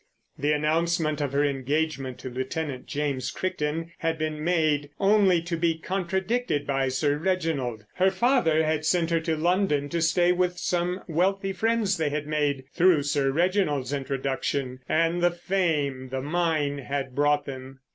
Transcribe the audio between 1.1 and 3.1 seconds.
of her engagement to Lieutenant